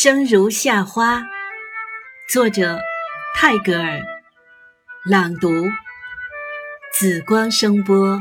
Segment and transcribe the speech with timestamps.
[0.00, 1.26] 生如夏花，
[2.28, 2.78] 作者
[3.34, 4.00] 泰戈尔，
[5.04, 5.50] 朗读
[6.92, 8.20] 紫光声波。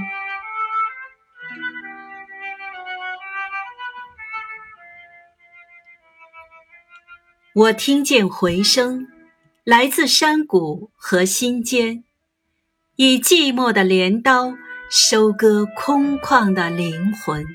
[7.54, 9.08] 我听见回声，
[9.64, 12.04] 来自山谷和心间，
[12.96, 14.56] 以寂寞的镰刀
[14.90, 17.46] 收割空旷的灵魂，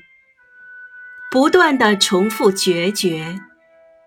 [1.29, 3.37] 不断的重复决绝。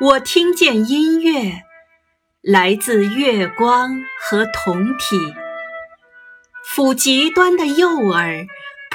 [0.00, 1.62] 我听见音乐，
[2.40, 5.16] 来自月光和酮体，
[6.66, 8.48] 抚极端的诱饵，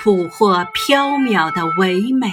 [0.03, 2.30] 捕获缥缈的唯美。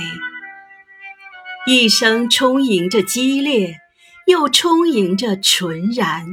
[1.64, 3.78] 一生充盈着激烈，
[4.26, 6.26] 又充盈着纯然。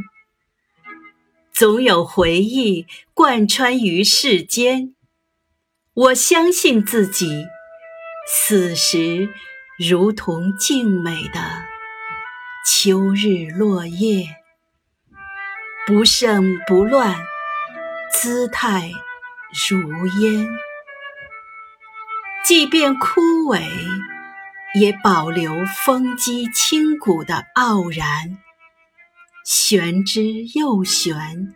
[1.53, 4.95] 总有回忆贯穿于世间。
[5.93, 7.45] 我相信自己，
[8.27, 9.29] 此时
[9.77, 11.72] 如同静美的。
[12.65, 14.25] 秋日落叶，
[15.85, 17.13] 不盛不乱，
[18.09, 18.89] 姿态
[19.69, 20.47] 如烟。
[22.45, 23.61] 即便枯萎，
[24.75, 28.37] 也保留风肌清骨的傲然。
[29.45, 30.21] 玄之
[30.55, 31.53] 又玄。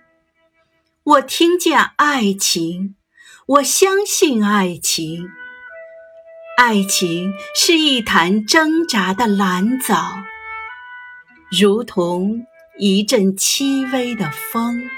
[1.04, 2.98] 我听见爱情，
[3.46, 5.30] 我相信爱情。
[6.58, 10.18] 爱情是一潭挣扎的蓝藻。
[11.50, 12.46] 如同
[12.78, 14.90] 一阵轻微的风，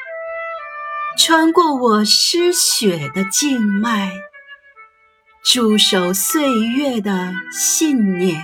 [1.16, 4.12] 穿过我失血的静脉，
[5.44, 8.44] 驻守岁月的信念。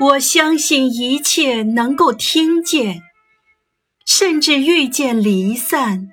[0.00, 3.02] 我相信一切能够听见，
[4.04, 6.08] 甚至遇见离散，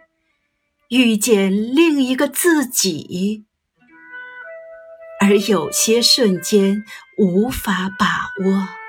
[0.90, 3.46] 遇见另一个自己，
[5.20, 6.84] 而有些瞬间
[7.18, 8.81] 无法把握。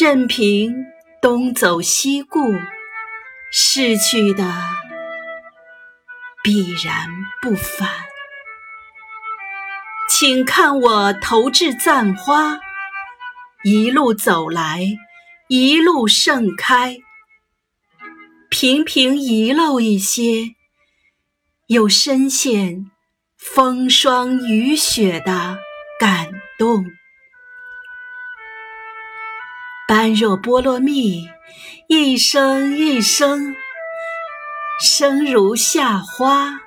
[0.00, 0.86] 任凭
[1.20, 2.38] 东走西顾，
[3.50, 4.44] 逝去的
[6.40, 7.08] 必然
[7.42, 7.90] 不返。
[10.08, 12.60] 请看我投掷赞花，
[13.64, 14.84] 一路走来，
[15.48, 16.98] 一路盛开。
[18.50, 20.54] 频频遗漏一些，
[21.66, 22.88] 又深陷
[23.36, 25.58] 风霜雨雪的
[25.98, 26.84] 感动。
[29.88, 31.30] 般若波罗蜜，
[31.86, 33.56] 一生一生，
[34.78, 36.60] 生如夏花，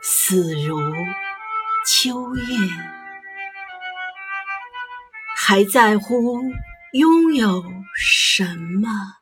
[0.00, 0.78] 死如
[1.84, 2.58] 秋叶，
[5.36, 6.40] 还在乎
[6.92, 7.64] 拥有
[7.96, 8.44] 什
[8.80, 9.21] 么？